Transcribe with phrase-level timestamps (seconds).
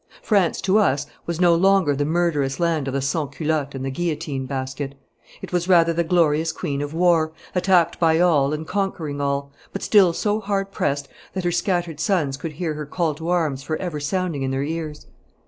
[0.23, 3.91] France to us was no longer the murderous land of the sans culotte and the
[3.91, 4.95] guillotine basket;
[5.43, 9.83] it was rather the glorious queen of war, attacked by all and conquering all, but
[9.83, 13.77] still so hard pressed that her scattered sons could hear her call to arms for
[13.77, 15.05] ever sounding in their ears.